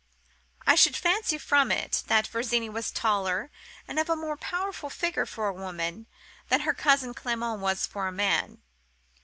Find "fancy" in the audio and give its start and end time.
0.97-1.37